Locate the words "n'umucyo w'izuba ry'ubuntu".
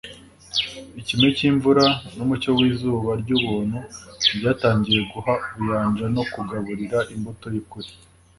2.15-3.79